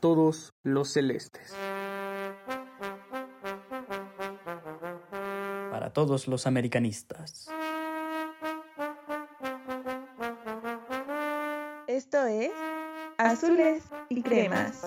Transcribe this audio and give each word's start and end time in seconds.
todos 0.00 0.54
los 0.62 0.88
celestes. 0.88 1.54
Para 5.70 5.92
todos 5.92 6.26
los 6.26 6.46
americanistas. 6.46 7.48
Esto 11.86 12.24
es 12.26 12.50
Azules 13.18 13.84
y 14.08 14.22
Cremas. 14.22 14.86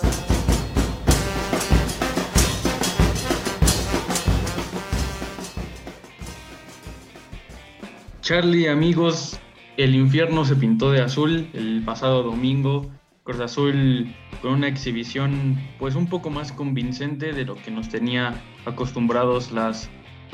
Charlie, 8.21 8.67
amigos, 8.67 9.37
el 9.77 9.95
infierno 9.95 10.45
se 10.45 10.55
pintó 10.55 10.91
de 10.91 11.01
azul 11.01 11.49
el 11.53 11.83
pasado 11.85 12.23
domingo. 12.23 12.89
Cruz 13.23 13.39
Azul 13.39 14.13
con 14.41 14.53
una 14.53 14.67
exhibición 14.67 15.57
pues 15.79 15.95
un 15.95 16.07
poco 16.07 16.29
más 16.29 16.51
convincente 16.51 17.31
de 17.31 17.45
lo 17.45 17.55
que 17.55 17.71
nos 17.71 17.87
tenía 17.87 18.35
acostumbrados 18.65 19.51
las 19.51 19.89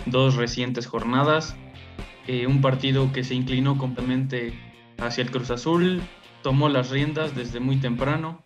dos 0.07 0.35
recientes 0.35 0.87
jornadas. 0.87 1.55
Eh, 2.27 2.47
un 2.47 2.61
partido 2.61 3.11
que 3.11 3.23
se 3.23 3.35
inclinó 3.35 3.77
completamente 3.77 4.53
hacia 4.97 5.23
el 5.23 5.31
Cruz 5.31 5.51
Azul, 5.51 6.01
tomó 6.41 6.67
las 6.69 6.89
riendas 6.89 7.35
desde 7.35 7.59
muy 7.59 7.77
temprano. 7.77 8.43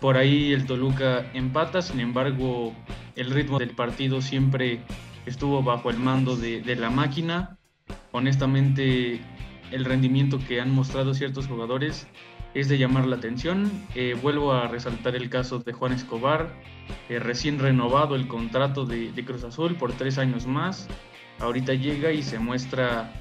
Por 0.00 0.16
ahí 0.16 0.52
el 0.52 0.66
Toluca 0.66 1.30
empata, 1.32 1.82
sin 1.82 2.00
embargo 2.00 2.74
el 3.16 3.30
ritmo 3.30 3.58
del 3.58 3.70
partido 3.70 4.20
siempre 4.20 4.80
estuvo 5.26 5.62
bajo 5.62 5.90
el 5.90 5.98
mando 5.98 6.36
de, 6.36 6.60
de 6.60 6.76
la 6.76 6.90
máquina. 6.90 7.58
Honestamente 8.12 9.20
el 9.70 9.84
rendimiento 9.84 10.38
que 10.46 10.60
han 10.60 10.70
mostrado 10.74 11.14
ciertos 11.14 11.46
jugadores 11.46 12.06
es 12.54 12.68
de 12.68 12.78
llamar 12.78 13.06
la 13.06 13.16
atención. 13.16 13.70
Eh, 13.94 14.16
vuelvo 14.20 14.52
a 14.52 14.68
resaltar 14.68 15.14
el 15.14 15.28
caso 15.30 15.58
de 15.60 15.72
Juan 15.72 15.92
Escobar, 15.92 16.48
eh, 17.08 17.18
recién 17.18 17.58
renovado 17.58 18.16
el 18.16 18.26
contrato 18.26 18.86
de, 18.86 19.12
Cruz 19.24 19.44
Azul 19.44 19.76
por 19.76 19.92
tres 19.92 20.18
años 20.18 20.46
más. 20.46 20.88
Ahorita 21.38 21.74
llega 21.74 22.12
y 22.12 22.22
se 22.22 22.38
muestra, 22.38 23.12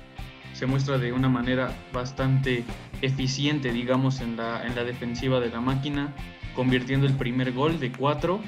se 0.54 0.66
muestra 0.66 0.98
de 0.98 1.14
una 1.14 1.30
manera 1.30 1.72
bastante 1.94 2.64
eficiente, 3.02 3.72
digamos, 3.72 4.20
en 4.22 4.36
la, 4.36 4.66
en 4.66 4.76
la 4.76 4.84
defensiva 4.84 5.40
de 5.40 5.50
la 5.50 5.62
máquina, 5.62 6.14
convirtiendo 6.56 7.06
el 7.06 7.14
primer 7.14 7.54
gol 7.54 7.80
de 7.80 7.92
cuatro. 7.92 8.42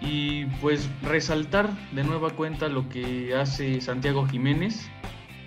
Y 0.00 0.44
pues 0.60 0.90
resaltar 1.02 1.70
de 1.92 2.04
nueva 2.04 2.30
cuenta 2.30 2.68
lo 2.68 2.88
que 2.90 3.34
hace 3.34 3.80
Santiago 3.80 4.26
Jiménez. 4.26 4.86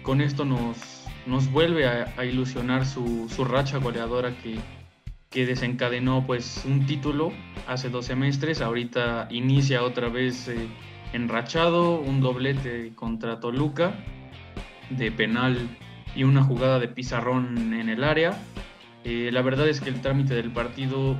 Con 0.01 0.19
esto 0.21 0.45
nos, 0.45 0.96
nos 1.27 1.51
vuelve 1.51 1.85
a, 1.85 2.25
ilusionar 2.25 2.85
su, 2.85 3.27
racha 3.45 3.77
goleadora 3.77 4.33
que, 4.41 4.59
desencadenó 5.45 6.25
pues 6.25 6.63
un 6.65 6.87
título 6.87 7.31
hace 7.67 7.89
dos 7.89 8.07
semestres, 8.07 8.59
ahorita 8.59 9.27
inicia 9.29 9.83
otra 9.83 10.09
vez 10.09 10.47
eh, 10.47 10.67
enrachado, 11.13 11.99
un 11.99 12.21
doblete 12.21 12.93
contra 12.95 13.39
Toluca 13.39 13.93
de 14.89 15.11
penal 15.11 15.69
y 16.15 16.23
una 16.23 16.43
jugada 16.43 16.79
de 16.79 16.87
pizarrón 16.87 17.71
en 17.73 17.89
el 17.89 18.03
área. 18.03 18.35
Eh, 19.03 19.29
la 19.31 19.43
verdad 19.43 19.67
es 19.69 19.79
que 19.79 19.89
el 19.89 20.01
trámite 20.01 20.33
del 20.33 20.51
partido, 20.51 21.15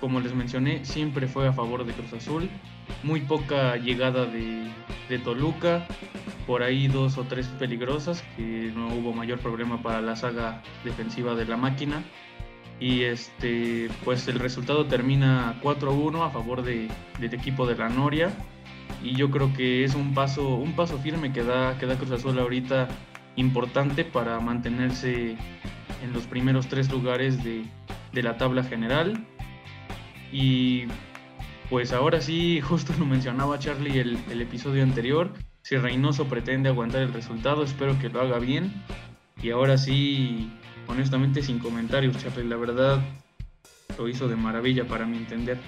como 0.00 0.18
les 0.18 0.34
mencioné, 0.34 0.84
siempre 0.84 1.28
fue 1.28 1.46
a 1.46 1.52
favor 1.52 1.84
de 1.84 1.92
Cruz 1.92 2.12
Azul. 2.12 2.50
Muy 3.02 3.20
poca 3.20 3.76
llegada 3.76 4.26
de, 4.26 4.64
de 5.08 5.18
Toluca, 5.18 5.86
por 6.46 6.62
ahí 6.62 6.88
dos 6.88 7.18
o 7.18 7.24
tres 7.24 7.46
peligrosas, 7.58 8.22
que 8.36 8.72
no 8.74 8.88
hubo 8.88 9.12
mayor 9.12 9.38
problema 9.38 9.82
para 9.82 10.00
la 10.00 10.16
saga 10.16 10.62
defensiva 10.84 11.34
de 11.34 11.44
la 11.44 11.56
máquina. 11.56 12.02
Y 12.78 13.02
este, 13.02 13.88
pues 14.04 14.26
el 14.28 14.38
resultado 14.38 14.86
termina 14.86 15.60
4-1 15.62 16.26
a 16.26 16.30
favor 16.30 16.62
de, 16.62 16.88
del 17.18 17.34
equipo 17.34 17.66
de 17.66 17.76
la 17.76 17.88
Noria. 17.88 18.30
Y 19.02 19.14
yo 19.14 19.30
creo 19.30 19.52
que 19.52 19.84
es 19.84 19.94
un 19.94 20.14
paso, 20.14 20.56
un 20.56 20.72
paso 20.72 20.98
firme 20.98 21.32
que 21.32 21.42
da, 21.42 21.78
que 21.78 21.86
da 21.86 21.96
Cruz 21.96 22.12
Azul 22.12 22.38
ahorita 22.38 22.88
importante 23.36 24.04
para 24.04 24.40
mantenerse 24.40 25.36
en 26.02 26.12
los 26.12 26.26
primeros 26.26 26.68
tres 26.68 26.90
lugares 26.90 27.42
de, 27.44 27.64
de 28.12 28.22
la 28.22 28.36
tabla 28.36 28.64
general. 28.64 29.26
Y 30.32 30.84
pues 31.70 31.92
ahora 31.92 32.20
sí, 32.20 32.60
justo 32.68 32.92
lo 32.98 33.06
mencionaba 33.06 33.58
Charlie 33.58 34.00
el, 34.00 34.18
el 34.30 34.42
episodio 34.42 34.82
anterior, 34.82 35.32
si 35.62 35.76
Reynoso 35.76 36.26
pretende 36.26 36.68
aguantar 36.68 37.02
el 37.02 37.12
resultado, 37.12 37.62
espero 37.62 37.98
que 37.98 38.08
lo 38.08 38.20
haga 38.20 38.38
bien. 38.38 38.72
Y 39.42 39.50
ahora 39.50 39.78
sí, 39.78 40.50
honestamente, 40.86 41.42
sin 41.42 41.58
comentarios, 41.58 42.16
Charlie, 42.18 42.48
la 42.48 42.56
verdad 42.56 43.00
lo 43.98 44.08
hizo 44.08 44.28
de 44.28 44.36
maravilla 44.36 44.86
para 44.86 45.06
mi 45.06 45.18
entender. 45.18 45.58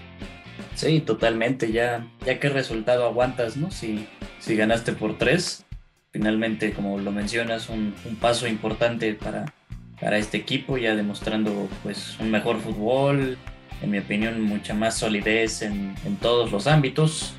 Sí, 0.75 1.01
totalmente. 1.01 1.73
Ya, 1.73 2.07
ya 2.25 2.39
qué 2.39 2.49
resultado 2.49 3.07
aguantas, 3.07 3.57
¿no? 3.57 3.71
Si, 3.71 4.07
si 4.39 4.57
ganaste 4.57 4.93
por 4.93 5.19
tres, 5.19 5.65
finalmente, 6.11 6.73
como 6.73 6.99
lo 6.99 7.13
mencionas, 7.13 7.69
un, 7.69 7.95
paso 8.21 8.47
importante 8.47 9.15
para, 9.15 9.53
para 10.01 10.19
este 10.19 10.39
equipo, 10.39 10.79
ya 10.79 10.95
demostrando 10.97 11.69
pues 11.83 12.19
un 12.21 12.31
mejor 12.31 12.59
fútbol, 12.61 13.39
en 13.83 13.91
mi 13.91 13.99
opinión, 13.99 14.41
mucha 14.41 14.75
más 14.75 14.97
solidez 14.97 15.63
en, 15.63 15.95
en 16.05 16.17
todos 16.17 16.53
los 16.53 16.67
ámbitos. 16.67 17.35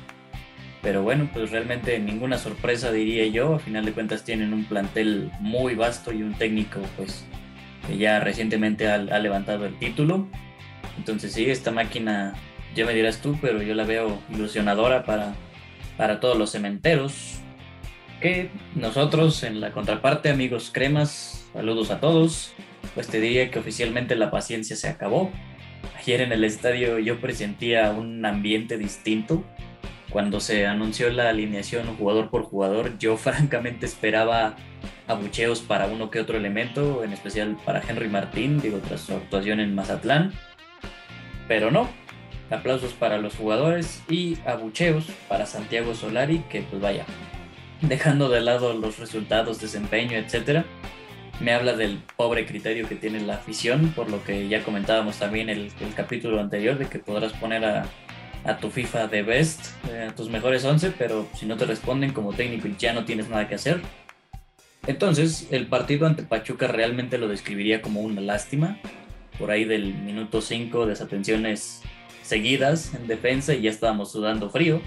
Pero 0.82 1.02
bueno, 1.02 1.30
pues 1.32 1.50
realmente 1.50 1.98
ninguna 1.98 2.36
sorpresa 2.36 2.92
diría 2.92 3.26
yo. 3.26 3.54
A 3.54 3.58
final 3.58 3.86
de 3.86 3.92
cuentas 3.92 4.22
tienen 4.22 4.52
un 4.52 4.64
plantel 4.64 5.30
muy 5.40 5.74
vasto 5.74 6.12
y 6.12 6.22
un 6.22 6.34
técnico 6.34 6.80
pues 6.96 7.24
que 7.86 7.96
ya 7.96 8.20
recientemente 8.20 8.88
ha, 8.88 8.98
levantado 8.98 9.64
el 9.64 9.78
título. 9.78 10.28
Entonces 10.98 11.32
sí, 11.32 11.50
esta 11.50 11.70
máquina, 11.70 12.34
ya 12.74 12.84
me 12.84 12.94
dirás 12.94 13.22
tú, 13.22 13.38
pero 13.40 13.62
yo 13.62 13.74
la 13.74 13.84
veo 13.84 14.18
ilusionadora 14.30 15.04
para, 15.04 15.34
para 15.96 16.20
todos 16.20 16.36
los 16.36 16.50
cementeros. 16.50 17.40
Que 18.20 18.50
nosotros 18.74 19.42
en 19.42 19.60
la 19.60 19.72
contraparte, 19.72 20.30
amigos 20.30 20.70
cremas, 20.72 21.46
saludos 21.52 21.90
a 21.90 22.00
todos. 22.00 22.52
Pues 22.94 23.08
te 23.08 23.20
diría 23.20 23.50
que 23.50 23.58
oficialmente 23.58 24.16
la 24.16 24.30
paciencia 24.30 24.76
se 24.76 24.88
acabó. 24.88 25.30
Ayer 25.98 26.20
en 26.20 26.32
el 26.32 26.44
estadio 26.44 26.98
yo 26.98 27.20
presentía 27.20 27.90
un 27.90 28.24
ambiente 28.24 28.78
distinto 28.78 29.44
cuando 30.14 30.38
se 30.38 30.64
anunció 30.64 31.10
la 31.10 31.28
alineación 31.28 31.96
jugador 31.96 32.30
por 32.30 32.44
jugador, 32.44 32.98
yo 32.98 33.16
francamente 33.18 33.84
esperaba 33.84 34.54
abucheos 35.08 35.60
para 35.60 35.86
uno 35.88 36.08
que 36.08 36.20
otro 36.20 36.36
elemento, 36.36 37.02
en 37.02 37.12
especial 37.12 37.56
para 37.64 37.82
Henry 37.86 38.08
Martín, 38.08 38.60
digo, 38.60 38.78
tras 38.78 39.00
su 39.00 39.12
actuación 39.12 39.58
en 39.58 39.74
Mazatlán. 39.74 40.32
Pero 41.48 41.72
no, 41.72 41.88
aplausos 42.48 42.92
para 42.92 43.18
los 43.18 43.34
jugadores 43.34 44.04
y 44.08 44.38
abucheos 44.46 45.06
para 45.28 45.46
Santiago 45.46 45.94
Solari, 45.94 46.44
que 46.48 46.62
pues 46.62 46.80
vaya, 46.80 47.06
dejando 47.80 48.28
de 48.28 48.40
lado 48.40 48.72
los 48.72 49.00
resultados, 49.00 49.60
desempeño, 49.60 50.16
etcétera, 50.16 50.64
me 51.40 51.52
habla 51.52 51.74
del 51.74 51.98
pobre 52.16 52.46
criterio 52.46 52.88
que 52.88 52.94
tiene 52.94 53.20
la 53.20 53.34
afición, 53.34 53.92
por 53.94 54.10
lo 54.10 54.22
que 54.24 54.48
ya 54.48 54.62
comentábamos 54.62 55.18
también 55.18 55.48
el, 55.48 55.70
el 55.80 55.94
capítulo 55.94 56.40
anterior 56.40 56.78
de 56.78 56.86
que 56.86 56.98
podrás 56.98 57.32
poner 57.32 57.64
a 57.64 57.86
tu 58.60 58.70
FIFA 58.70 59.08
de 59.08 59.22
best, 59.22 59.66
eh, 59.90 60.08
a 60.10 60.14
tus 60.14 60.28
mejores 60.28 60.64
11, 60.64 60.92
pero 60.98 61.26
si 61.34 61.46
no 61.46 61.56
te 61.56 61.64
responden 61.64 62.12
como 62.12 62.32
técnico 62.32 62.68
y 62.68 62.76
ya 62.78 62.92
no 62.92 63.04
tienes 63.04 63.28
nada 63.28 63.48
que 63.48 63.54
hacer. 63.54 63.80
Entonces, 64.86 65.48
el 65.50 65.66
partido 65.66 66.06
ante 66.06 66.22
Pachuca 66.22 66.68
realmente 66.68 67.16
lo 67.16 67.28
describiría 67.28 67.80
como 67.80 68.00
una 68.00 68.20
lástima. 68.20 68.78
Por 69.38 69.50
ahí 69.50 69.64
del 69.64 69.94
minuto 69.94 70.42
5, 70.42 70.86
desatenciones 70.86 71.80
seguidas 72.22 72.94
en 72.94 73.06
defensa 73.06 73.54
y 73.54 73.62
ya 73.62 73.70
estábamos 73.70 74.12
sudando 74.12 74.50
frío. 74.50 74.82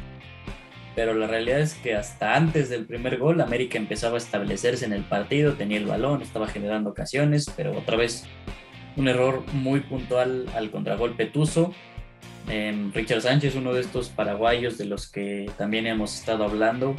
Pero 0.98 1.14
la 1.14 1.28
realidad 1.28 1.62
es 1.62 1.76
que 1.76 1.96
hasta 1.96 2.36
antes 2.36 2.70
del 2.70 2.86
primer 2.86 3.18
gol, 3.18 3.40
América 3.40 3.78
empezaba 3.78 4.16
a 4.16 4.18
establecerse 4.18 4.84
en 4.84 4.92
el 4.92 5.04
partido, 5.04 5.54
tenía 5.54 5.78
el 5.78 5.86
balón, 5.86 6.22
estaba 6.22 6.48
generando 6.48 6.90
ocasiones, 6.90 7.50
pero 7.56 7.72
otra 7.72 7.96
vez 7.96 8.26
un 8.98 9.08
error 9.08 9.44
muy 9.54 9.80
puntual 9.80 10.48
al 10.56 10.72
contragolpe 10.72 11.26
Tuzo 11.28 11.74
Em, 12.50 12.94
Richard 12.94 13.22
Sánchez, 13.22 13.56
uno 13.56 13.74
de 13.74 13.82
estos 13.82 14.08
paraguayos 14.08 14.78
de 14.78 14.86
los 14.86 15.12
que 15.12 15.52
también 15.58 15.86
hemos 15.86 16.18
estado 16.18 16.46
hablando, 16.46 16.96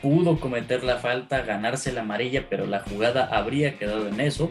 pudo 0.00 0.38
cometer 0.38 0.84
la 0.84 0.96
falta, 0.96 1.42
ganarse 1.42 1.92
la 1.92 2.02
amarilla, 2.02 2.46
pero 2.48 2.66
la 2.66 2.80
jugada 2.80 3.26
habría 3.26 3.76
quedado 3.78 4.06
en 4.06 4.20
eso. 4.20 4.50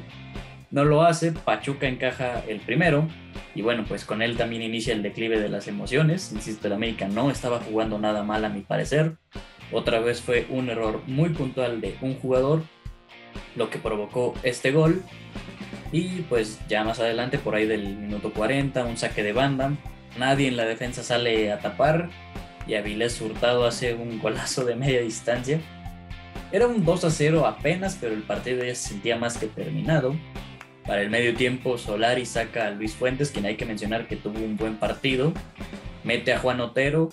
No 0.76 0.84
lo 0.84 1.04
hace, 1.04 1.32
Pachuca 1.32 1.88
encaja 1.88 2.44
el 2.50 2.60
primero 2.60 3.08
y 3.56 3.62
bueno, 3.62 3.86
pues 3.88 4.04
con 4.04 4.22
él 4.22 4.36
también 4.36 4.62
inicia 4.62 4.94
el 4.94 5.04
declive 5.04 5.40
de 5.40 5.48
las 5.48 5.70
emociones. 5.70 6.34
Insisto, 6.34 6.68
el 6.68 6.74
América 6.74 7.08
no 7.08 7.32
estaba 7.32 7.62
jugando 7.62 7.98
nada 7.98 8.24
mal 8.24 8.44
a 8.44 8.50
mi 8.50 8.60
parecer. 8.60 9.16
Otra 9.72 10.02
vez 10.02 10.20
fue 10.20 10.48
un 10.50 10.70
error 10.70 11.02
muy 11.08 11.30
puntual 11.30 11.80
de 11.80 11.96
un 12.02 12.16
jugador 12.16 12.64
lo 13.56 13.70
que 13.70 13.80
provocó 13.80 14.34
este 14.44 14.74
gol. 14.74 15.02
Y 15.94 16.24
pues 16.24 16.60
ya 16.68 16.84
más 16.84 17.00
adelante, 17.00 17.38
por 17.38 17.56
ahí 17.56 17.66
del 17.66 17.96
minuto 17.96 18.34
40, 18.34 18.84
un 18.84 18.98
saque 18.98 19.24
de 19.24 19.32
banda, 19.32 19.72
nadie 20.20 20.50
en 20.50 20.58
la 20.58 20.66
defensa 20.66 21.04
sale 21.04 21.54
a 21.54 21.60
tapar 21.60 22.10
y 22.68 22.74
Avilés 22.74 23.22
Hurtado 23.22 23.66
hace 23.66 23.94
un 23.94 24.20
golazo 24.20 24.66
de 24.66 24.76
media 24.76 25.00
distancia. 25.00 25.58
Era 26.52 26.68
un 26.68 26.84
2 26.84 27.06
a 27.06 27.10
0 27.10 27.48
apenas, 27.48 27.98
pero 28.02 28.14
el 28.14 28.24
partido 28.24 28.62
ya 28.66 28.76
se 28.76 28.90
sentía 28.90 29.16
más 29.16 29.38
que 29.38 29.48
terminado. 29.48 30.18
Para 30.86 31.02
el 31.02 31.10
medio 31.10 31.34
tiempo, 31.34 31.80
Solari 31.80 32.26
saca 32.28 32.68
a 32.68 32.72
Luis 32.72 32.94
Fuentes, 32.94 33.32
quien 33.32 33.46
hay 33.48 33.56
que 33.56 33.66
mencionar 33.66 34.08
que 34.08 34.16
tuvo 34.16 34.38
un 34.38 34.56
buen 34.56 34.76
partido. 34.76 35.34
Mete 36.04 36.32
a 36.32 36.40
Juan 36.40 36.62
Otero. 36.62 37.10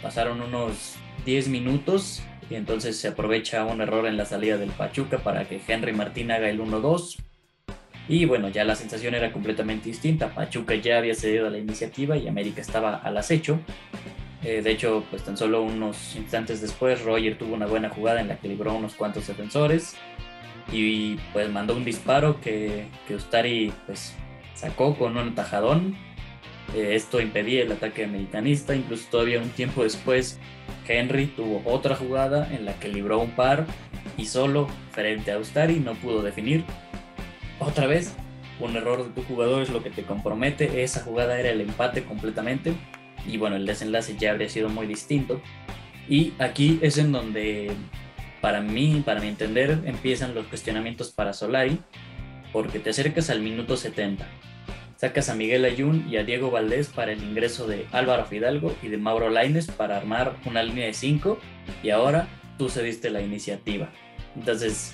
Pasaron 0.00 0.40
unos 0.40 0.94
10 1.24 1.48
minutos 1.48 2.22
y 2.48 2.54
entonces 2.54 2.96
se 2.96 3.08
aprovecha 3.08 3.64
un 3.64 3.80
error 3.80 4.06
en 4.06 4.16
la 4.16 4.24
salida 4.24 4.56
del 4.56 4.70
Pachuca 4.70 5.18
para 5.18 5.48
que 5.48 5.60
Henry 5.66 5.92
Martín 5.92 6.30
haga 6.30 6.48
el 6.48 6.60
1-2. 6.60 7.16
Y 8.08 8.24
bueno, 8.24 8.50
ya 8.50 8.64
la 8.64 8.76
sensación 8.76 9.16
era 9.16 9.32
completamente 9.32 9.88
distinta. 9.88 10.32
Pachuca 10.32 10.76
ya 10.76 10.98
había 10.98 11.14
cedido 11.14 11.48
a 11.48 11.50
la 11.50 11.58
iniciativa 11.58 12.16
y 12.16 12.28
América 12.28 12.60
estaba 12.60 12.94
al 12.94 13.16
acecho. 13.16 13.58
Eh, 14.44 14.62
de 14.62 14.70
hecho, 14.70 15.04
pues 15.10 15.24
tan 15.24 15.36
solo 15.36 15.62
unos 15.62 16.14
instantes 16.14 16.60
después, 16.60 17.02
Roger 17.02 17.36
tuvo 17.36 17.54
una 17.54 17.66
buena 17.66 17.88
jugada 17.88 18.20
en 18.20 18.28
la 18.28 18.38
que 18.38 18.46
libró 18.46 18.74
unos 18.74 18.94
cuantos 18.94 19.26
defensores 19.26 19.96
y 20.72 21.16
pues 21.32 21.50
mandó 21.50 21.74
un 21.74 21.84
disparo 21.84 22.40
que, 22.40 22.86
que 23.06 23.14
Ustari 23.14 23.72
pues 23.86 24.14
sacó 24.54 24.96
con 24.96 25.16
un 25.16 25.34
tajadón. 25.34 25.96
Eh, 26.74 26.94
esto 26.94 27.20
impedía 27.20 27.62
el 27.62 27.72
ataque 27.72 28.04
americanista, 28.04 28.74
incluso 28.74 29.08
todavía 29.10 29.40
un 29.40 29.48
tiempo 29.50 29.82
después 29.82 30.38
Henry 30.86 31.26
tuvo 31.26 31.62
otra 31.64 31.96
jugada 31.96 32.52
en 32.52 32.64
la 32.64 32.74
que 32.78 32.88
libró 32.88 33.20
un 33.20 33.30
par 33.30 33.66
y 34.16 34.26
solo 34.26 34.68
frente 34.90 35.32
a 35.32 35.38
Ustari 35.38 35.80
no 35.80 35.94
pudo 35.94 36.22
definir. 36.22 36.64
Otra 37.60 37.86
vez, 37.86 38.14
un 38.60 38.76
error 38.76 39.04
de 39.04 39.10
tu 39.10 39.22
jugador 39.22 39.62
es 39.62 39.70
lo 39.70 39.82
que 39.82 39.90
te 39.90 40.02
compromete, 40.02 40.82
esa 40.82 41.00
jugada 41.00 41.38
era 41.38 41.50
el 41.50 41.60
empate 41.60 42.04
completamente 42.04 42.74
y 43.26 43.36
bueno, 43.36 43.56
el 43.56 43.66
desenlace 43.66 44.16
ya 44.16 44.32
habría 44.32 44.48
sido 44.48 44.68
muy 44.68 44.86
distinto. 44.86 45.40
Y 46.08 46.32
aquí 46.38 46.78
es 46.80 46.96
en 46.96 47.12
donde 47.12 47.70
para 48.40 48.60
mí, 48.60 49.02
para 49.04 49.20
mi 49.20 49.28
entender, 49.28 49.78
empiezan 49.84 50.34
los 50.34 50.46
cuestionamientos 50.46 51.10
para 51.10 51.32
Solari, 51.32 51.80
porque 52.52 52.78
te 52.78 52.90
acercas 52.90 53.30
al 53.30 53.40
minuto 53.40 53.76
70. 53.76 54.26
Sacas 54.96 55.28
a 55.28 55.34
Miguel 55.34 55.64
Ayun 55.64 56.08
y 56.10 56.16
a 56.16 56.24
Diego 56.24 56.50
Valdés 56.50 56.88
para 56.88 57.12
el 57.12 57.22
ingreso 57.22 57.68
de 57.68 57.86
Álvaro 57.92 58.24
Fidalgo 58.26 58.74
y 58.82 58.88
de 58.88 58.96
Mauro 58.96 59.30
Laines 59.30 59.68
para 59.68 59.96
armar 59.96 60.36
una 60.44 60.62
línea 60.62 60.86
de 60.86 60.94
5 60.94 61.38
y 61.84 61.90
ahora 61.90 62.26
tú 62.58 62.68
cediste 62.68 63.10
la 63.10 63.20
iniciativa. 63.20 63.90
Entonces, 64.34 64.92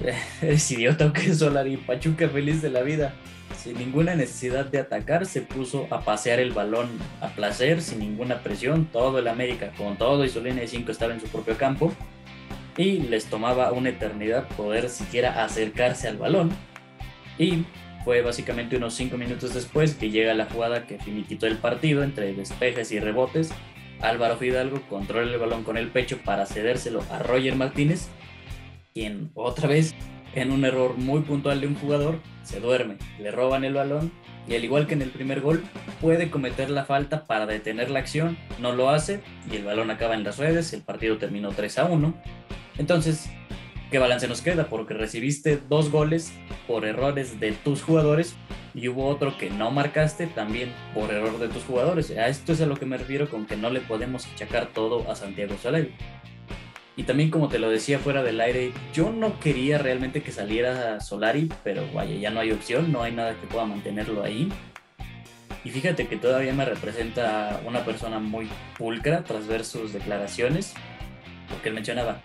eres 0.42 0.70
idiota 0.70 1.06
o 1.06 1.12
qué 1.12 1.34
Solari, 1.34 1.76
Pachuca 1.76 2.28
feliz 2.28 2.62
de 2.62 2.70
la 2.70 2.82
vida. 2.82 3.14
Sin 3.62 3.76
ninguna 3.76 4.14
necesidad 4.14 4.64
de 4.64 4.78
atacar, 4.78 5.26
se 5.26 5.42
puso 5.42 5.86
a 5.90 6.00
pasear 6.00 6.40
el 6.40 6.52
balón 6.52 6.88
a 7.20 7.28
placer, 7.28 7.82
sin 7.82 7.98
ninguna 7.98 8.42
presión. 8.42 8.86
Todo 8.86 9.18
el 9.18 9.28
América, 9.28 9.72
con 9.76 9.98
todo 9.98 10.24
y 10.24 10.30
su 10.30 10.42
línea 10.42 10.62
de 10.62 10.68
5 10.68 10.90
estaba 10.90 11.12
en 11.12 11.20
su 11.20 11.26
propio 11.26 11.58
campo. 11.58 11.92
Y 12.78 13.00
les 13.00 13.26
tomaba 13.26 13.70
una 13.72 13.90
eternidad 13.90 14.48
poder 14.56 14.88
siquiera 14.88 15.44
acercarse 15.44 16.08
al 16.08 16.16
balón. 16.16 16.50
Y 17.38 17.66
fue 18.02 18.22
básicamente 18.22 18.78
unos 18.78 18.94
5 18.94 19.18
minutos 19.18 19.52
después 19.52 19.94
que 19.94 20.08
llega 20.08 20.32
la 20.32 20.46
jugada 20.46 20.86
que 20.86 20.98
finiquitó 20.98 21.46
el 21.46 21.58
partido 21.58 22.02
entre 22.02 22.32
despejes 22.32 22.90
y 22.92 22.98
rebotes. 22.98 23.50
Álvaro 24.00 24.38
Fidalgo 24.38 24.80
controla 24.88 25.30
el 25.30 25.38
balón 25.38 25.64
con 25.64 25.76
el 25.76 25.88
pecho 25.88 26.16
para 26.24 26.46
cedérselo 26.46 27.04
a 27.10 27.18
Roger 27.18 27.56
Martínez, 27.56 28.08
quien 28.94 29.30
otra 29.34 29.68
vez 29.68 29.94
en 30.34 30.50
un 30.50 30.64
error 30.64 30.96
muy 30.96 31.20
puntual 31.20 31.60
de 31.60 31.66
un 31.66 31.74
jugador, 31.74 32.20
se 32.42 32.60
duerme, 32.60 32.96
le 33.18 33.30
roban 33.30 33.64
el 33.64 33.74
balón 33.74 34.12
y 34.48 34.54
al 34.54 34.64
igual 34.64 34.86
que 34.86 34.94
en 34.94 35.02
el 35.02 35.10
primer 35.10 35.40
gol, 35.40 35.62
puede 36.00 36.30
cometer 36.30 36.70
la 36.70 36.84
falta 36.84 37.24
para 37.24 37.46
detener 37.46 37.90
la 37.90 38.00
acción, 38.00 38.36
no 38.58 38.72
lo 38.72 38.90
hace 38.90 39.20
y 39.50 39.56
el 39.56 39.64
balón 39.64 39.90
acaba 39.90 40.14
en 40.14 40.24
las 40.24 40.38
redes, 40.38 40.72
el 40.72 40.82
partido 40.82 41.18
terminó 41.18 41.50
3 41.50 41.78
a 41.78 41.84
1. 41.84 42.14
Entonces, 42.78 43.30
¿qué 43.90 43.98
balance 43.98 44.26
nos 44.26 44.40
queda? 44.40 44.66
Porque 44.66 44.94
recibiste 44.94 45.60
dos 45.68 45.90
goles 45.90 46.32
por 46.66 46.84
errores 46.84 47.38
de 47.38 47.52
tus 47.52 47.82
jugadores 47.82 48.34
y 48.74 48.88
hubo 48.88 49.06
otro 49.06 49.36
que 49.36 49.50
no 49.50 49.70
marcaste 49.70 50.26
también 50.26 50.72
por 50.94 51.12
error 51.12 51.38
de 51.38 51.48
tus 51.48 51.64
jugadores. 51.64 52.10
A 52.12 52.28
esto 52.28 52.52
es 52.52 52.60
a 52.60 52.66
lo 52.66 52.76
que 52.76 52.86
me 52.86 52.96
refiero 52.96 53.28
con 53.28 53.46
que 53.46 53.56
no 53.56 53.70
le 53.70 53.80
podemos 53.80 54.26
achacar 54.26 54.68
todo 54.68 55.10
a 55.10 55.14
Santiago 55.14 55.56
Solari. 55.60 55.92
Y 57.00 57.04
también 57.04 57.30
como 57.30 57.48
te 57.48 57.58
lo 57.58 57.70
decía 57.70 57.98
fuera 57.98 58.22
del 58.22 58.42
aire, 58.42 58.72
yo 58.92 59.10
no 59.10 59.40
quería 59.40 59.78
realmente 59.78 60.22
que 60.22 60.32
saliera 60.32 61.00
Solari, 61.00 61.50
pero 61.64 61.82
vaya, 61.94 62.14
ya 62.14 62.28
no 62.28 62.40
hay 62.40 62.52
opción, 62.52 62.92
no 62.92 63.02
hay 63.02 63.10
nada 63.10 63.34
que 63.40 63.46
pueda 63.46 63.64
mantenerlo 63.64 64.22
ahí. 64.22 64.52
Y 65.64 65.70
fíjate 65.70 66.08
que 66.08 66.18
todavía 66.18 66.52
me 66.52 66.66
representa 66.66 67.62
una 67.66 67.86
persona 67.86 68.18
muy 68.18 68.50
pulcra 68.76 69.24
tras 69.24 69.46
ver 69.46 69.64
sus 69.64 69.94
declaraciones, 69.94 70.74
porque 71.48 71.70
él 71.70 71.74
mencionaba, 71.74 72.20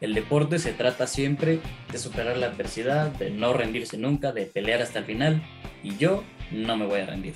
el 0.00 0.14
deporte 0.14 0.60
se 0.60 0.72
trata 0.72 1.08
siempre 1.08 1.58
de 1.90 1.98
superar 1.98 2.36
la 2.36 2.46
adversidad, 2.46 3.08
de 3.08 3.30
no 3.30 3.52
rendirse 3.52 3.98
nunca, 3.98 4.30
de 4.30 4.46
pelear 4.46 4.80
hasta 4.80 5.00
el 5.00 5.06
final, 5.06 5.42
y 5.82 5.96
yo 5.96 6.22
no 6.52 6.76
me 6.76 6.86
voy 6.86 7.00
a 7.00 7.06
rendir. 7.06 7.34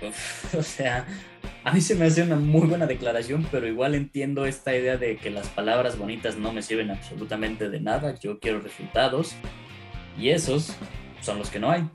o 0.58 0.62
sea, 0.64 1.06
a 1.68 1.70
mí 1.70 1.82
se 1.82 1.94
me 1.94 2.06
hace 2.06 2.22
una 2.22 2.36
muy 2.36 2.66
buena 2.66 2.86
declaración, 2.86 3.46
pero 3.50 3.66
igual 3.66 3.94
entiendo 3.94 4.46
esta 4.46 4.74
idea 4.74 4.96
de 4.96 5.18
que 5.18 5.28
las 5.28 5.48
palabras 5.48 5.98
bonitas 5.98 6.38
no 6.38 6.50
me 6.50 6.62
sirven 6.62 6.90
absolutamente 6.90 7.68
de 7.68 7.78
nada. 7.78 8.14
Yo 8.14 8.38
quiero 8.40 8.60
resultados 8.60 9.34
y 10.18 10.30
esos 10.30 10.74
son 11.20 11.38
los 11.38 11.50
que 11.50 11.60
no 11.60 11.70
hay. 11.70 11.86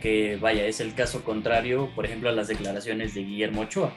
Que 0.00 0.36
vaya, 0.36 0.64
es 0.64 0.78
el 0.78 0.94
caso 0.94 1.24
contrario, 1.24 1.90
por 1.96 2.06
ejemplo, 2.06 2.28
a 2.28 2.32
las 2.32 2.46
declaraciones 2.46 3.14
de 3.14 3.24
Guillermo 3.24 3.62
Ochoa. 3.62 3.92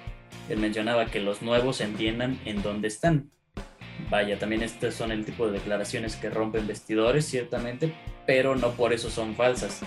Él 0.49 0.57
mencionaba 0.57 1.05
que 1.05 1.19
los 1.19 1.43
nuevos 1.43 1.79
entiendan 1.79 2.39
en 2.45 2.63
dónde 2.63 2.87
están. 2.87 3.29
Vaya, 4.09 4.39
también 4.39 4.63
estas 4.63 4.95
son 4.95 5.11
el 5.11 5.25
tipo 5.25 5.45
de 5.45 5.59
declaraciones 5.59 6.15
que 6.15 6.31
rompen 6.31 6.65
vestidores, 6.65 7.25
ciertamente, 7.25 7.93
pero 8.25 8.55
no 8.55 8.71
por 8.71 8.93
eso 8.93 9.11
son 9.11 9.35
falsas. 9.35 9.81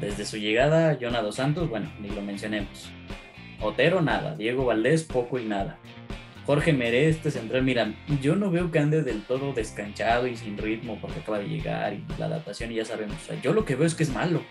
Desde 0.00 0.26
su 0.26 0.38
llegada, 0.38 0.98
Jonado 1.00 1.30
Santos, 1.30 1.70
bueno, 1.70 1.88
ni 2.00 2.08
lo 2.08 2.20
mencionemos. 2.20 2.90
Otero, 3.64 4.02
nada. 4.02 4.36
Diego 4.36 4.66
Valdés, 4.66 5.04
poco 5.04 5.38
y 5.38 5.46
nada. 5.46 5.78
Jorge 6.44 6.74
Meré, 6.74 7.08
este 7.08 7.30
central, 7.30 7.62
mira, 7.62 7.94
yo 8.20 8.36
no 8.36 8.50
veo 8.50 8.70
que 8.70 8.78
ande 8.78 9.02
del 9.02 9.22
todo 9.22 9.54
descanchado 9.54 10.26
y 10.26 10.36
sin 10.36 10.58
ritmo 10.58 10.98
porque 11.00 11.20
acaba 11.20 11.38
de 11.38 11.48
llegar 11.48 11.94
y 11.94 12.04
la 12.18 12.26
adaptación 12.26 12.70
y 12.70 12.74
ya 12.74 12.84
sabemos. 12.84 13.16
Yo 13.42 13.54
lo 13.54 13.64
que 13.64 13.74
veo 13.74 13.86
es 13.86 13.94
que 13.94 14.02
es 14.02 14.10
malo. 14.10 14.42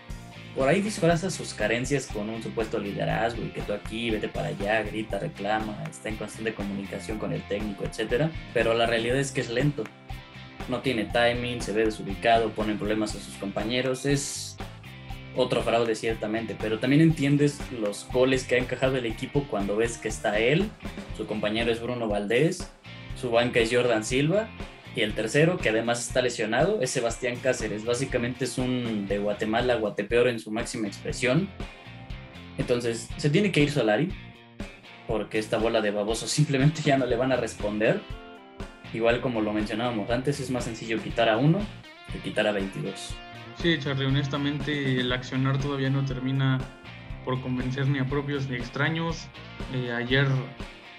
Por 0.56 0.68
ahí 0.68 0.80
disfraza 0.80 1.30
sus 1.30 1.54
carencias 1.54 2.08
con 2.08 2.28
un 2.28 2.42
supuesto 2.42 2.80
liderazgo 2.80 3.44
y 3.44 3.50
que 3.50 3.62
tú 3.62 3.72
aquí, 3.72 4.10
vete 4.10 4.26
para 4.26 4.48
allá, 4.48 4.82
grita, 4.82 5.20
reclama, 5.20 5.84
está 5.88 6.08
en 6.08 6.16
constante 6.16 6.52
comunicación 6.52 7.18
con 7.18 7.32
el 7.32 7.42
técnico, 7.42 7.84
etc. 7.84 8.32
Pero 8.52 8.74
la 8.74 8.86
realidad 8.86 9.16
es 9.16 9.30
que 9.30 9.42
es 9.42 9.50
lento. 9.50 9.84
No 10.68 10.80
tiene 10.80 11.04
timing, 11.04 11.62
se 11.62 11.72
ve 11.72 11.84
desubicado, 11.84 12.50
pone 12.50 12.74
problemas 12.74 13.14
a 13.14 13.20
sus 13.20 13.36
compañeros. 13.36 14.06
Es 14.06 14.56
otro 15.36 15.62
fraude 15.62 15.94
ciertamente, 15.94 16.56
pero 16.58 16.78
también 16.78 17.02
entiendes 17.02 17.58
los 17.72 18.06
goles 18.12 18.44
que 18.44 18.54
ha 18.54 18.58
encajado 18.58 18.96
el 18.96 19.06
equipo 19.06 19.44
cuando 19.50 19.76
ves 19.76 19.98
que 19.98 20.08
está 20.08 20.38
él, 20.38 20.70
su 21.16 21.26
compañero 21.26 21.72
es 21.72 21.80
Bruno 21.80 22.08
Valdés, 22.08 22.70
su 23.20 23.30
banca 23.30 23.60
es 23.60 23.74
Jordan 23.74 24.04
Silva 24.04 24.48
y 24.96 25.00
el 25.00 25.14
tercero, 25.14 25.58
que 25.58 25.70
además 25.70 26.06
está 26.06 26.22
lesionado, 26.22 26.80
es 26.80 26.90
Sebastián 26.90 27.36
Cáceres. 27.42 27.84
Básicamente 27.84 28.44
es 28.44 28.58
un 28.58 29.08
de 29.08 29.18
Guatemala, 29.18 29.74
Guatepeor 29.76 30.28
en 30.28 30.38
su 30.38 30.52
máxima 30.52 30.86
expresión. 30.86 31.48
Entonces, 32.58 33.08
se 33.16 33.30
tiene 33.30 33.50
que 33.50 33.60
ir 33.60 33.70
Solari, 33.70 34.10
porque 35.08 35.38
esta 35.38 35.58
bola 35.58 35.80
de 35.80 35.90
baboso 35.90 36.26
simplemente 36.28 36.82
ya 36.82 36.96
no 36.96 37.06
le 37.06 37.16
van 37.16 37.32
a 37.32 37.36
responder. 37.36 38.00
Igual 38.92 39.20
como 39.20 39.40
lo 39.40 39.52
mencionábamos 39.52 40.08
antes, 40.10 40.38
es 40.38 40.50
más 40.50 40.64
sencillo 40.64 41.02
quitar 41.02 41.28
a 41.28 41.36
uno 41.36 41.58
que 42.12 42.20
quitar 42.20 42.46
a 42.46 42.52
22. 42.52 43.16
Sí, 43.56 43.78
Charlie, 43.78 44.06
honestamente 44.06 45.00
el 45.00 45.12
accionar 45.12 45.58
todavía 45.58 45.90
no 45.90 46.04
termina 46.04 46.58
por 47.24 47.40
convencer 47.40 47.86
ni 47.88 47.98
a 47.98 48.06
propios 48.06 48.48
ni 48.48 48.56
extraños. 48.56 49.28
Eh, 49.72 49.92
ayer 49.92 50.26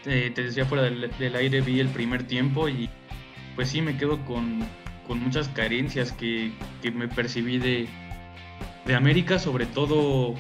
eh, 0.05 0.31
te 0.33 0.43
decía 0.43 0.65
fuera 0.65 0.83
del, 0.83 1.35
aire 1.35 1.62
vi 1.62 1.79
el 1.79 1.89
primer 1.89 2.24
tiempo 2.24 2.67
y 2.69 2.89
pues 3.55 3.69
sí 3.69 3.81
me 3.81 3.97
quedo 3.97 4.24
con, 4.25 4.67
muchas 5.07 5.47
carencias 5.50 6.12
que, 6.12 6.51
me 6.93 7.07
percibí 7.07 7.59
de, 7.59 7.88
de, 8.85 8.95
América, 8.95 9.38
sobre 9.38 9.65
todo 9.65 10.33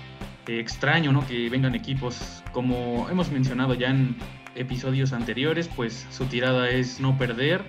eh, 0.47 0.59
extraño 0.59 1.11
¿no? 1.11 1.25
que 1.27 1.49
vengan 1.49 1.75
equipos 1.75 2.43
como 2.51 3.09
hemos 3.09 3.31
mencionado 3.31 3.73
ya 3.73 3.89
en 3.89 4.15
episodios 4.55 5.13
anteriores, 5.13 5.67
pues 5.67 6.07
su 6.09 6.25
tirada 6.25 6.69
es 6.69 6.99
no 6.99 7.17
perder 7.17 7.65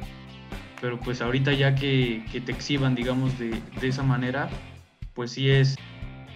pero 0.80 0.98
pues 1.00 1.22
ahorita 1.22 1.52
ya 1.52 1.74
que, 1.74 2.22
te 2.44 2.52
exhiban, 2.52 2.94
digamos, 2.94 3.38
de, 3.38 3.60
esa 3.82 4.02
manera, 4.02 4.48
pues 5.14 5.32
sí 5.32 5.50
es, 5.50 5.76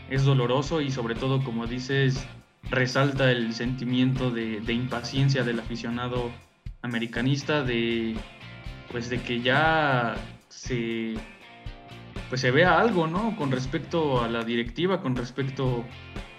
es 0.08 0.24
doloroso 0.24 0.80
y 0.80 0.90
sobre 0.90 1.14
todo, 1.14 1.42
como 1.44 1.66
dices, 1.66 2.26
resalta 2.70 3.30
el 3.30 3.54
sentimiento 3.54 4.30
de, 4.30 4.72
impaciencia 4.72 5.42
del 5.42 5.60
aficionado 5.60 6.30
americanista, 6.82 7.62
de 7.62 8.16
pues 8.90 9.08
de 9.08 9.20
que 9.22 9.40
ya 9.40 10.16
se 10.48 11.14
pues 12.28 12.40
se 12.40 12.50
vea 12.50 12.80
algo, 12.80 13.06
¿no? 13.06 13.36
Con 13.36 13.50
respecto 13.50 14.22
a 14.22 14.28
la 14.28 14.44
directiva, 14.44 15.00
con 15.00 15.16
respecto 15.16 15.84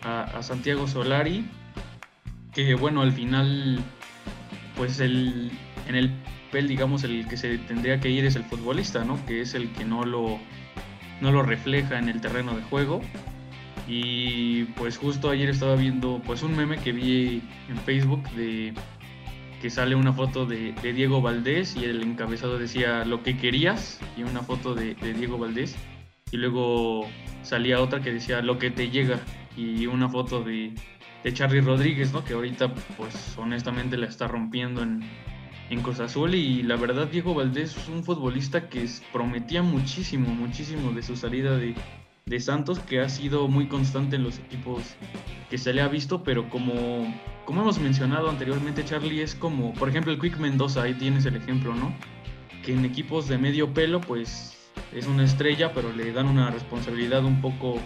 a, 0.03 0.24
a 0.24 0.43
Santiago 0.43 0.88
Solari, 0.88 1.46
que 2.53 2.75
bueno, 2.75 3.01
al 3.01 3.12
final, 3.12 3.79
pues 4.75 5.00
el, 5.00 5.51
en 5.88 5.96
el 5.96 6.12
digamos, 6.60 7.03
el 7.03 7.27
que 7.27 7.38
se 7.38 7.58
tendría 7.58 8.00
que 8.00 8.10
ir 8.10 8.25
es 8.25 8.36
el 8.36 8.43
futbolista, 8.43 9.03
¿no? 9.05 9.24
Que 9.25 9.41
es 9.41 9.53
el 9.53 9.72
que 9.72 9.86
no 9.86 10.03
lo, 10.03 10.39
no 11.22 11.31
lo 11.31 11.43
refleja 11.43 11.98
en 11.98 12.10
el 12.10 12.20
terreno 12.20 12.55
de 12.55 12.63
juego. 12.63 13.01
Y 13.88 14.65
pues 14.75 14.98
justo 14.98 15.29
ayer 15.29 15.50
estaba 15.50 15.75
viendo 15.75 16.22
pues 16.25 16.43
un 16.43 16.55
meme 16.55 16.77
que 16.77 16.91
vi 16.91 17.41
en 17.70 17.77
Facebook 17.86 18.29
de 18.31 18.74
que 19.62 19.70
sale 19.70 19.96
una 19.96 20.12
foto 20.12 20.46
de, 20.46 20.74
Diego 20.81 21.22
Valdés 21.22 21.75
y 21.75 21.86
el 21.86 22.01
encabezado 22.01 22.58
decía 22.58 23.05
lo 23.05 23.22
que 23.22 23.38
querías 23.38 24.00
y 24.17 24.24
una 24.24 24.41
foto 24.41 24.74
de, 24.74 24.96
Diego 24.96 25.38
Valdés 25.38 25.75
y 26.31 26.38
luego 26.38 27.08
salía 27.43 27.79
otra 27.79 28.01
que 28.01 28.12
decía 28.12 28.41
lo 28.41 28.58
que 28.58 28.72
te 28.72 28.89
llega 28.89 29.20
y 29.55 29.86
una 29.86 30.10
foto 30.10 30.43
de, 30.43 30.74
de 31.24 31.34
Charlie 31.34 31.62
Rodríguez, 31.62 32.12
¿no? 32.12 32.24
Que 32.24 32.34
ahorita 32.34 32.74
pues 32.98 33.36
honestamente 33.38 33.98
la 33.98 34.08
está 34.08 34.27
rompiendo 34.27 34.81
en, 34.81 35.03
en 35.71 35.81
Cruz 35.81 36.01
Azul 36.01 36.35
y 36.35 36.63
la 36.63 36.75
verdad 36.75 37.07
Diego 37.07 37.33
Valdés 37.33 37.77
es 37.77 37.87
un 37.87 38.03
futbolista 38.03 38.67
que 38.67 38.85
prometía 39.13 39.63
muchísimo, 39.63 40.27
muchísimo 40.27 40.91
de 40.91 41.01
su 41.01 41.15
salida 41.15 41.55
de, 41.57 41.75
de 42.25 42.39
Santos 42.41 42.79
que 42.79 42.99
ha 42.99 43.07
sido 43.07 43.47
muy 43.47 43.67
constante 43.67 44.17
en 44.17 44.23
los 44.23 44.37
equipos 44.37 44.83
que 45.49 45.57
se 45.57 45.73
le 45.73 45.81
ha 45.81 45.87
visto, 45.87 46.23
pero 46.23 46.49
como, 46.49 47.15
como 47.45 47.61
hemos 47.61 47.79
mencionado 47.79 48.29
anteriormente, 48.29 48.83
Charlie, 48.83 49.21
es 49.21 49.33
como, 49.33 49.73
por 49.73 49.87
ejemplo, 49.87 50.11
el 50.11 50.19
Quick 50.19 50.37
Mendoza, 50.39 50.83
ahí 50.83 50.93
tienes 50.93 51.25
el 51.25 51.37
ejemplo, 51.37 51.73
¿no? 51.73 51.93
Que 52.65 52.73
en 52.73 52.83
equipos 52.83 53.29
de 53.29 53.37
medio 53.37 53.73
pelo, 53.73 54.01
pues 54.01 54.57
es 54.93 55.07
una 55.07 55.23
estrella, 55.23 55.73
pero 55.73 55.93
le 55.93 56.11
dan 56.11 56.27
una 56.27 56.51
responsabilidad 56.51 57.23
un 57.23 57.41
poco 57.41 57.79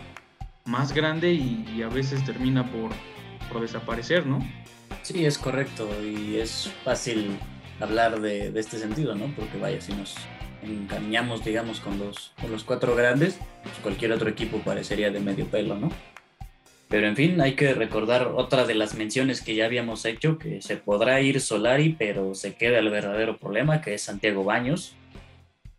más 0.66 0.92
grande 0.92 1.34
y, 1.34 1.84
a 1.84 1.90
veces 1.90 2.26
termina 2.26 2.72
por, 2.72 2.90
por, 3.52 3.62
desaparecer, 3.62 4.26
¿no? 4.26 4.40
Sí, 5.04 5.24
es 5.24 5.38
correcto 5.38 5.88
y 6.04 6.38
es 6.38 6.72
fácil 6.84 7.38
hablar 7.80 8.22
de, 8.22 8.52
de 8.52 8.60
este 8.60 8.78
sentido, 8.78 9.16
¿no? 9.16 9.34
Porque 9.36 9.58
vaya, 9.58 9.82
si 9.82 9.94
nos 9.94 10.16
engañamos, 10.62 11.44
digamos, 11.44 11.80
con 11.80 11.98
los, 12.00 12.34
con 12.42 12.52
los 12.52 12.64
cuatro 12.64 12.96
grandes, 12.96 13.38
pues 13.64 13.76
cualquier 13.82 14.12
otro 14.12 14.30
equipo 14.30 14.60
parecería 14.60 15.12
de 15.12 15.20
medio 15.20 15.46
pelo, 15.46 15.76
¿no? 15.76 15.92
Pero 16.88 17.08
en 17.08 17.16
fin, 17.16 17.42
hay 17.42 17.56
que 17.56 17.74
recordar 17.74 18.28
otra 18.28 18.66
de 18.66 18.76
las 18.76 18.94
menciones 18.94 19.42
que 19.42 19.56
ya 19.56 19.66
habíamos 19.66 20.06
hecho, 20.06 20.38
que 20.38 20.62
se 20.62 20.78
podrá 20.78 21.20
ir 21.22 21.42
Solari, 21.42 21.96
pero 21.98 22.36
se 22.36 22.56
queda 22.56 22.80
el 22.80 22.90
verdadero 22.90 23.38
problema, 23.38 23.82
que 23.82 23.96
es 23.96 24.04
Santiago 24.04 24.44
Baños. 24.44 24.96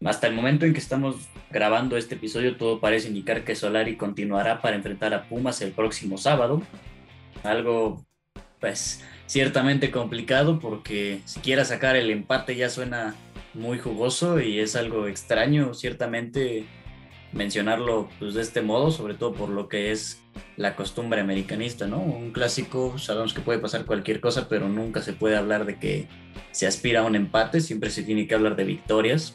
Hasta 0.05 0.26
el 0.26 0.35
momento 0.35 0.67
en 0.67 0.73
que 0.73 0.81
estamos 0.81 1.17
grabando 1.50 1.97
este 1.97 2.17
episodio, 2.17 2.57
todo 2.57 2.81
parece 2.81 3.09
indicar 3.09 3.45
que 3.45 3.55
Solari 3.55 3.97
continuará 3.97 4.61
para 4.61 4.76
enfrentar 4.76 5.15
a 5.15 5.29
Pumas 5.29 5.62
el 5.62 5.71
próximo 5.71 6.19
sábado. 6.19 6.61
Algo, 7.45 8.05
pues, 8.61 9.05
ciertamente 9.26 9.90
complicado 9.90 10.59
porque 10.59 11.21
si 11.25 11.40
quiera 11.40 11.64
sacar 11.64 11.97
el 11.97 12.11
empate 12.11 12.56
ya 12.56 12.71
suena 12.71 13.14
muy 13.54 13.78
jugoso 13.78 14.40
y 14.40 14.59
es 14.61 14.76
algo 14.76 15.06
extraño, 15.06 15.75
ciertamente, 15.75 16.66
mencionarlo 17.33 18.09
pues, 18.18 18.35
de 18.35 18.42
este 18.42 18.62
modo, 18.62 18.90
sobre 18.90 19.14
todo 19.14 19.33
por 19.33 19.49
lo 19.49 19.68
que 19.68 19.90
es 19.90 20.23
la 20.56 20.76
costumbre 20.76 21.21
americanista, 21.21 21.87
¿no? 21.87 21.99
Un 21.99 22.33
clásico, 22.33 22.99
sabemos 22.99 23.35
que 23.35 23.40
puede 23.40 23.59
pasar 23.59 23.85
cualquier 23.85 24.21
cosa, 24.21 24.49
pero 24.49 24.68
nunca 24.68 25.02
se 25.02 25.12
puede 25.12 25.37
hablar 25.37 25.64
de 25.64 25.78
que 25.78 26.09
se 26.52 26.66
aspira 26.66 27.00
a 27.00 27.04
un 27.04 27.16
empate, 27.16 27.61
siempre 27.61 27.90
se 27.90 28.02
tiene 28.02 28.26
que 28.26 28.35
hablar 28.35 28.56
de 28.56 28.64
victorias. 28.64 29.35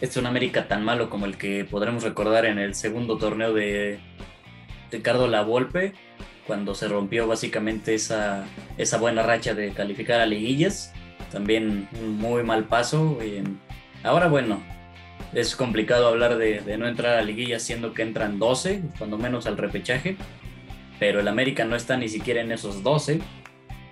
Este 0.00 0.06
es 0.12 0.16
un 0.16 0.26
América 0.26 0.66
tan 0.68 0.84
malo 0.84 1.10
como 1.10 1.26
el 1.26 1.36
que 1.36 1.64
podremos 1.64 2.02
recordar 2.04 2.46
en 2.46 2.58
el 2.58 2.74
segundo 2.74 3.18
torneo 3.18 3.52
de 3.52 4.00
Ricardo 4.90 5.28
Lavolpe, 5.28 5.92
cuando 6.50 6.74
se 6.74 6.88
rompió 6.88 7.28
básicamente 7.28 7.94
esa, 7.94 8.44
esa 8.76 8.98
buena 8.98 9.22
racha 9.22 9.54
de 9.54 9.70
calificar 9.70 10.20
a 10.20 10.26
liguillas 10.26 10.92
también 11.30 11.88
un 12.02 12.18
muy 12.18 12.42
mal 12.42 12.64
paso. 12.64 13.20
ahora, 14.02 14.26
bueno, 14.26 14.60
es 15.32 15.54
complicado 15.54 16.08
hablar 16.08 16.38
de, 16.38 16.76
no 16.76 16.88
entrar 16.88 17.16
a 17.16 17.22
liguilla 17.22 17.60
siendo 17.60 17.94
que 17.94 18.02
entran 18.02 18.40
12, 18.40 18.82
cuando 18.98 19.16
menos 19.16 19.46
al 19.46 19.58
repechaje, 19.58 20.16
pero 20.98 21.20
el 21.20 21.28
América 21.28 21.64
no 21.64 21.76
está 21.76 21.96
ni 21.96 22.08
siquiera 22.08 22.40
en 22.40 22.50
esos 22.50 22.82
12. 22.82 23.20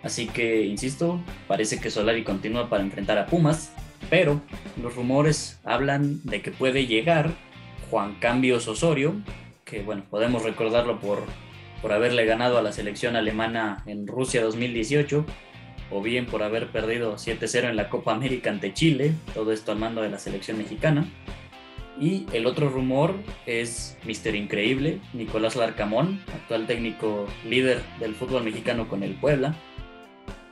Así 0.03 0.27
que, 0.27 0.67
insisto, 0.67 1.21
parece 1.47 1.79
que 1.79 1.91
Solari 1.91 2.25
continúa 2.25 2.69
para 2.69 2.83
enfrentar 2.83 3.19
a 3.19 3.27
Pumas, 3.27 3.73
pero 4.11 4.41
los 4.83 4.97
rumores 4.97 5.61
hablan 5.63 6.25
de 6.25 6.43
que 6.43 6.51
puede 6.51 6.89
llegar 6.89 7.31
Juan 7.89 8.17
Cambios 8.17 8.67
Osorio, 8.67 9.15
que 9.65 9.83
bueno, 9.83 10.03
podemos 10.11 10.43
recordarlo 10.43 10.99
por, 10.99 11.23
por 11.83 11.93
haberle 11.93 12.25
ganado 12.25 12.59
a 12.59 12.63
la 12.63 12.73
selección 12.73 13.17
alemana 13.17 13.83
en 13.87 14.07
Rusia 14.07 14.43
2018 14.43 15.25
o 15.91 16.03
bien 16.03 16.27
por 16.27 16.43
haber 16.43 16.69
perdido 16.69 17.17
7-0 17.17 17.71
en 17.71 17.77
la 17.77 17.89
Copa 17.89 18.13
América 18.13 18.51
ante 18.51 18.75
Chile, 18.75 19.13
todo 19.35 19.53
esto 19.53 19.73
al 19.73 19.79
mando 19.79 20.03
de 20.03 20.11
la 20.11 20.19
selección 20.19 20.59
mexicana. 20.59 21.07
Y 22.01 22.27
el 22.33 22.47
otro 22.47 22.69
rumor 22.69 23.15
es 23.47 23.97
Mister 24.05 24.37
Increíble, 24.37 25.01
Nicolás 25.13 25.57
Larcamón, 25.57 26.23
actual 26.33 26.67
técnico 26.67 27.27
líder 27.45 27.83
del 27.99 28.15
fútbol 28.15 28.45
mexicano 28.45 28.89
con 28.89 29.03
el 29.03 29.15
Puebla. 29.15 29.57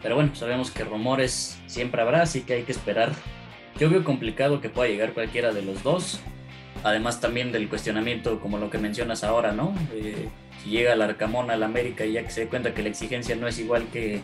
Pero 0.03 0.17
bueno, 0.17 0.35
sabemos 0.35 0.71
que 0.71 0.85
rumores 0.85 1.61
siempre 1.67 2.03
habrá, 2.03 2.23
así 2.23 2.43
que 2.43 2.55
hay 2.55 2.63
que 2.63 2.73
esperar. 2.73 3.13
Yo 3.79 3.91
veo 3.91 4.03
complicado 4.03 4.61
que 4.61 4.71
pueda 4.71 4.89
llegar 4.89 5.13
cualquiera 5.13 5.53
de 5.53 5.63
los 5.63 5.83
dos. 5.83 6.21
Además 6.87 7.21
también 7.21 7.53
del 7.53 7.69
cuestionamiento, 7.69 8.39
como 8.41 8.59
lo 8.59 8.71
que 8.71 8.79
mencionas 8.79 9.25
ahora, 9.25 9.53
¿no? 9.53 9.75
si 10.63 10.71
llega 10.71 10.93
el 10.93 11.03
Arcamón 11.03 11.51
al 11.51 11.63
América 11.63 12.07
y 12.07 12.13
ya 12.13 12.23
que 12.23 12.31
se 12.31 12.43
dé 12.43 12.47
cuenta 12.47 12.75
que 12.75 12.83
la 12.83 12.89
exigencia 12.89 13.35
no 13.37 13.47
es 13.49 13.59
igual 13.59 13.89
que 13.93 14.23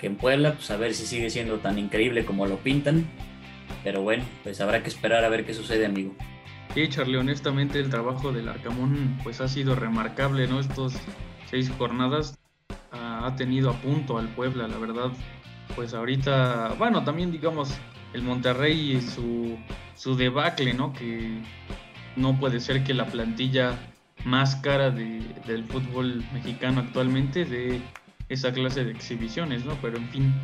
que 0.00 0.06
en 0.06 0.16
Puebla, 0.16 0.54
pues 0.54 0.70
a 0.70 0.76
ver 0.76 0.94
si 0.94 1.06
sigue 1.06 1.30
siendo 1.30 1.58
tan 1.58 1.78
increíble 1.78 2.24
como 2.24 2.46
lo 2.46 2.56
pintan. 2.56 3.06
Pero 3.84 4.02
bueno, 4.02 4.24
pues 4.42 4.60
habrá 4.60 4.82
que 4.82 4.88
esperar 4.88 5.24
a 5.24 5.28
ver 5.28 5.44
qué 5.44 5.54
sucede, 5.54 5.86
amigo. 5.86 6.14
Sí, 6.74 6.88
Charlie, 6.88 7.16
honestamente 7.16 7.78
el 7.78 7.90
trabajo 7.90 8.32
del 8.32 8.48
Arcamón 8.48 9.18
pues 9.22 9.40
ha 9.40 9.48
sido 9.48 9.74
remarcable, 9.74 10.46
¿no? 10.46 10.60
Estos 10.60 10.94
seis 11.50 11.70
jornadas 11.76 12.38
ha 12.92 13.34
tenido 13.36 13.70
a 13.70 13.74
punto 13.74 14.18
al 14.18 14.28
Puebla, 14.28 14.68
la 14.68 14.78
verdad. 14.78 15.10
Pues 15.76 15.94
ahorita, 15.94 16.74
bueno, 16.78 17.04
también 17.04 17.30
digamos 17.30 17.72
el 18.12 18.22
Monterrey 18.22 18.96
y 18.96 19.00
su, 19.00 19.56
su 20.00 20.16
debacle, 20.16 20.72
¿no? 20.72 20.94
Que 20.94 21.28
no 22.16 22.40
puede 22.40 22.60
ser 22.60 22.82
que 22.84 22.94
la 22.94 23.04
plantilla 23.04 23.78
más 24.24 24.56
cara 24.56 24.90
del 24.90 25.64
fútbol 25.68 26.24
mexicano 26.32 26.80
actualmente 26.80 27.44
de 27.44 27.82
esa 28.30 28.50
clase 28.50 28.82
de 28.82 28.92
exhibiciones, 28.92 29.66
¿no? 29.66 29.74
Pero 29.82 29.98
en 29.98 30.08
fin. 30.08 30.34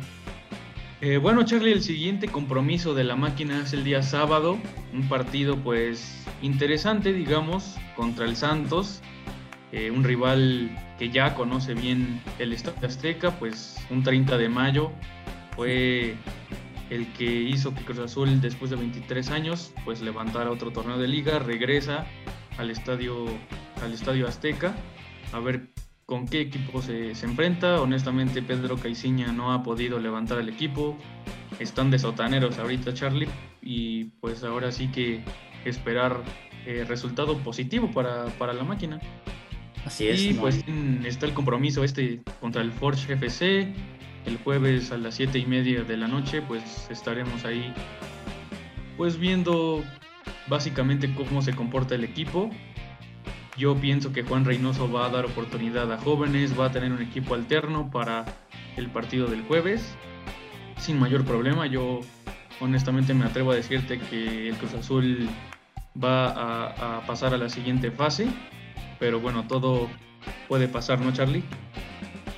Eh, 1.01 1.17
bueno, 1.17 1.43
Charlie, 1.43 1.71
el 1.71 1.81
siguiente 1.81 2.27
compromiso 2.27 2.93
de 2.93 3.03
la 3.03 3.15
máquina 3.15 3.63
es 3.63 3.73
el 3.73 3.83
día 3.83 4.03
sábado, 4.03 4.59
un 4.93 5.09
partido 5.09 5.57
pues 5.57 6.23
interesante, 6.43 7.11
digamos, 7.11 7.77
contra 7.95 8.25
el 8.25 8.35
Santos, 8.35 9.01
eh, 9.71 9.89
un 9.89 10.03
rival 10.03 10.69
que 10.99 11.09
ya 11.09 11.33
conoce 11.33 11.73
bien 11.73 12.21
el 12.37 12.53
Estadio 12.53 12.87
Azteca, 12.87 13.31
pues 13.39 13.75
un 13.89 14.03
30 14.03 14.37
de 14.37 14.49
mayo 14.49 14.91
fue 15.55 16.15
el 16.89 17.11
que 17.13 17.25
hizo 17.25 17.73
que 17.73 17.83
Cruz 17.83 17.99
Azul 17.99 18.41
después 18.41 18.71
de 18.71 18.77
23 18.77 19.29
años 19.29 19.73
pues 19.85 20.01
levantara 20.01 20.51
otro 20.51 20.71
torneo 20.71 20.97
de 20.97 21.07
liga, 21.07 21.39
regresa 21.39 22.05
al 22.57 22.71
estadio, 22.71 23.25
al 23.83 23.93
estadio 23.93 24.27
Azteca 24.27 24.75
a 25.33 25.39
ver 25.39 25.69
con 26.05 26.25
qué 26.25 26.41
equipo 26.41 26.81
se, 26.81 27.11
enfrenta. 27.11 27.81
Honestamente, 27.81 28.41
Pedro 28.41 28.77
Caiciña 28.77 29.31
no 29.31 29.53
ha 29.53 29.61
podido 29.61 29.99
levantar 29.99 30.39
el 30.39 30.49
equipo. 30.49 30.97
Están 31.59 31.91
de 31.91 31.99
sotaneros 31.99 32.57
ahorita, 32.57 32.93
Charlie. 32.93 33.27
Y 33.61 34.05
pues 34.21 34.43
ahora 34.43 34.71
sí 34.71 34.87
que 34.87 35.21
esperar 35.65 36.23
eh, 36.65 36.85
resultado 36.87 37.37
positivo 37.39 37.91
para, 37.91 38.53
la 38.53 38.63
máquina. 38.63 38.99
Así 39.85 40.07
es. 40.07 40.21
Y 40.21 40.33
pues 40.33 40.63
está 41.05 41.25
el 41.25 41.33
compromiso 41.33 41.83
este 41.83 42.21
contra 42.39 42.61
el 42.61 42.71
Forge 42.71 43.13
FC. 43.13 43.73
El 44.27 44.37
jueves 44.37 44.91
a 44.91 44.97
las 44.97 45.15
7 45.15 45.39
y 45.39 45.47
media 45.47 45.83
de 45.83 45.97
la 45.97 46.07
noche, 46.07 46.43
pues 46.43 46.87
estaremos 46.91 47.43
ahí, 47.45 47.73
pues 48.95 49.17
viendo 49.17 49.83
básicamente 50.47 51.11
cómo 51.15 51.41
se 51.41 51.55
comporta 51.55 51.95
el 51.95 52.03
equipo 52.03 52.51
yo 53.57 53.75
pienso 53.75 54.13
que 54.13 54.21
Juan 54.21 54.45
Reynoso 54.45 54.91
va 54.91 55.07
a 55.07 55.09
dar 55.09 55.25
oportunidad 55.25 55.91
a 55.91 55.97
jóvenes, 55.97 56.57
va 56.57 56.67
a 56.67 56.71
tener 56.71 56.91
un 56.91 57.01
equipo 57.01 57.33
alterno 57.33 57.89
para 57.89 58.23
el 58.75 58.87
partido 58.89 59.25
del 59.25 59.41
jueves, 59.41 59.95
sin 60.77 60.99
mayor 60.99 61.25
problema. 61.25 61.65
Yo 61.65 62.01
honestamente 62.59 63.15
me 63.15 63.25
atrevo 63.25 63.51
a 63.51 63.55
decirte 63.55 63.99
que 63.99 64.49
el 64.49 64.55
Cruz 64.57 64.75
Azul 64.75 65.27
va 66.01 66.97
a, 66.97 67.07
pasar 67.07 67.33
a 67.33 67.37
la 67.37 67.49
siguiente 67.49 67.89
fase, 67.89 68.27
pero 68.99 69.19
bueno, 69.19 69.47
todo 69.47 69.89
puede 70.47 70.67
pasar, 70.67 71.01
¿no, 71.01 71.11
Charlie? 71.11 71.43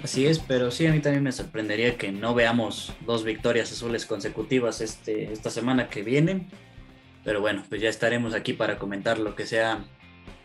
Así 0.03 0.25
es, 0.25 0.39
pero 0.39 0.71
sí, 0.71 0.85
a 0.87 0.93
mí 0.93 0.99
también 0.99 1.23
me 1.23 1.31
sorprendería 1.31 1.97
que 1.97 2.11
no 2.11 2.33
veamos 2.33 2.93
dos 3.05 3.25
victorias 3.25 3.71
azules 3.71 4.05
consecutivas 4.05 4.79
este, 4.79 5.31
esta 5.33 5.49
semana 5.49 5.89
que 5.89 6.03
viene. 6.03 6.47
Pero 7.25 7.41
bueno, 7.41 7.63
pues 7.67 7.81
ya 7.81 7.89
estaremos 7.89 8.33
aquí 8.33 8.53
para 8.53 8.79
comentar 8.79 9.19
lo 9.19 9.35
que 9.35 9.45
sea 9.45 9.83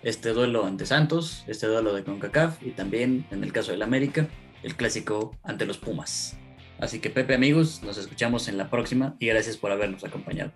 este 0.02 0.30
duelo 0.30 0.66
ante 0.66 0.86
Santos, 0.86 1.44
este 1.46 1.66
duelo 1.66 1.94
de 1.94 2.02
CONCACAF 2.02 2.62
y 2.62 2.70
también, 2.70 3.26
en 3.30 3.44
el 3.44 3.52
caso 3.52 3.70
del 3.70 3.82
América, 3.82 4.26
el 4.62 4.74
clásico 4.74 5.36
ante 5.44 5.66
los 5.66 5.78
Pumas. 5.78 6.36
Así 6.78 6.98
que 6.98 7.08
Pepe 7.08 7.34
amigos, 7.34 7.82
nos 7.84 7.96
escuchamos 7.96 8.48
en 8.48 8.58
la 8.58 8.68
próxima 8.68 9.14
y 9.20 9.26
gracias 9.26 9.56
por 9.56 9.70
habernos 9.70 10.04
acompañado. 10.04 10.50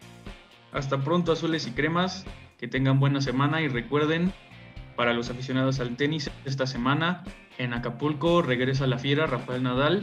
Hasta 0.73 0.99
pronto 0.99 1.33
azules 1.33 1.67
y 1.67 1.71
cremas 1.71 2.25
que 2.59 2.69
tengan 2.69 2.99
buena 2.99 3.21
semana 3.21 3.63
y 3.63 3.69
recuerden, 3.69 4.33
para 4.99 5.15
los 5.15 5.31
aficionados 5.31 5.79
al 5.79 5.97
tenis, 5.97 6.29
esta 6.45 6.67
semana 6.67 7.23
en 7.57 7.73
Acapulco 7.73 8.43
regresa 8.43 8.85
la 8.89 8.99
fiera 8.99 9.29
Rafael 9.29 9.63
Nadal, 9.63 10.03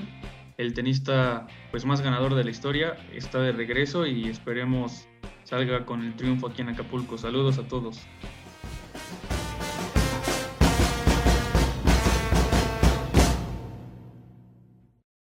el 0.58 0.74
tenista 0.74 1.48
pues 1.70 1.84
más 1.84 2.00
ganador 2.00 2.34
de 2.34 2.46
la 2.46 2.52
historia, 2.52 2.96
está 3.14 3.42
de 3.42 3.52
regreso 3.52 4.08
y 4.08 4.30
esperemos 4.30 5.10
salga 5.44 5.86
con 5.86 6.02
el 6.02 6.16
triunfo 6.16 6.48
aquí 6.48 6.62
en 6.62 6.70
Acapulco. 6.70 7.18
Saludos 7.18 7.58
a 7.58 7.68
todos. 7.68 8.08